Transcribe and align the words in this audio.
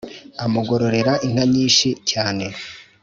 amugororera 0.45 1.13
inka 1.25 1.45
nyinshi 1.53 1.89
cyane 2.11 2.45